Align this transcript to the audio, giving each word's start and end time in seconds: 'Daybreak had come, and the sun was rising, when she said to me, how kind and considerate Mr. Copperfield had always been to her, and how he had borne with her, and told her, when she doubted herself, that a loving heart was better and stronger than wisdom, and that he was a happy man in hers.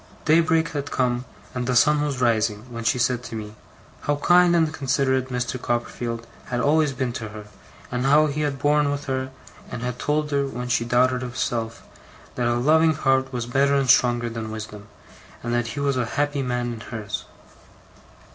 'Daybreak 0.25 0.69
had 0.69 0.89
come, 0.89 1.25
and 1.53 1.67
the 1.67 1.75
sun 1.75 2.01
was 2.01 2.19
rising, 2.19 2.63
when 2.73 2.83
she 2.83 2.97
said 2.97 3.21
to 3.21 3.35
me, 3.35 3.53
how 4.07 4.15
kind 4.15 4.55
and 4.55 4.73
considerate 4.73 5.29
Mr. 5.29 5.61
Copperfield 5.61 6.25
had 6.45 6.59
always 6.59 6.91
been 6.91 7.13
to 7.13 7.29
her, 7.29 7.45
and 7.91 8.07
how 8.07 8.25
he 8.25 8.41
had 8.41 8.57
borne 8.57 8.89
with 8.89 9.05
her, 9.05 9.29
and 9.69 9.83
told 9.99 10.31
her, 10.31 10.47
when 10.47 10.67
she 10.69 10.83
doubted 10.83 11.21
herself, 11.21 11.83
that 12.33 12.47
a 12.47 12.55
loving 12.55 12.95
heart 12.95 13.31
was 13.31 13.45
better 13.45 13.75
and 13.75 13.91
stronger 13.91 14.27
than 14.27 14.49
wisdom, 14.49 14.87
and 15.43 15.53
that 15.53 15.67
he 15.77 15.79
was 15.79 15.97
a 15.97 16.05
happy 16.17 16.41
man 16.41 16.73
in 16.73 16.79
hers. 16.79 17.25